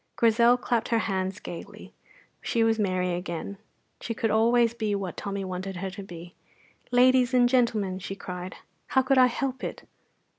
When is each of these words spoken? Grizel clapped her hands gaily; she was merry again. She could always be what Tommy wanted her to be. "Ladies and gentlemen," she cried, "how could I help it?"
Grizel 0.15 0.57
clapped 0.57 0.87
her 0.87 0.97
hands 1.05 1.39
gaily; 1.39 1.93
she 2.41 2.63
was 2.63 2.79
merry 2.79 3.13
again. 3.13 3.59
She 3.99 4.15
could 4.15 4.31
always 4.31 4.73
be 4.73 4.95
what 4.95 5.15
Tommy 5.15 5.45
wanted 5.45 5.75
her 5.75 5.91
to 5.91 6.01
be. 6.01 6.33
"Ladies 6.89 7.35
and 7.35 7.47
gentlemen," 7.47 7.99
she 7.99 8.15
cried, 8.15 8.55
"how 8.87 9.03
could 9.03 9.19
I 9.19 9.27
help 9.27 9.63
it?" 9.63 9.83